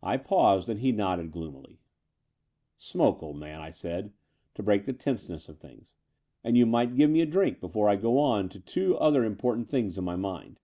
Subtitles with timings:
[0.00, 1.80] I paused: and he nodded gloomily.
[2.78, 4.12] Smoke, old man," I said,
[4.54, 7.88] to break the tenseness of things, * *and you might give me a drink before
[7.88, 10.60] I go on to two other important things in my mind.